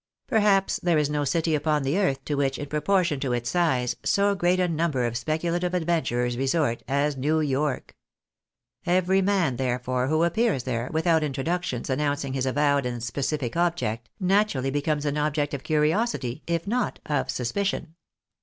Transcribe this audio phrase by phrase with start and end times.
[0.25, 3.95] Perhaps there is no city upon the earth to which, in proportion to its size,
[4.03, 7.95] so great a number of speculative adven turers resort, as New York.
[8.83, 14.71] Every man, therefore, who appears there, without introductions announcing his avowed and specific object, naturally
[14.71, 17.93] becomes an object of curiosity if not of suspicion.